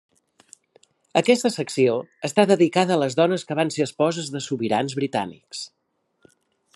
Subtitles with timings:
[1.19, 1.97] Aquesta secció
[2.29, 5.63] està dedicada a les dones que van ser esposes de sobirans britànics.